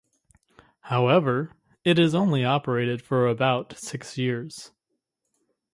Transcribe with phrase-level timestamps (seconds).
[0.85, 1.51] However,
[1.85, 4.71] it only operated for about six years.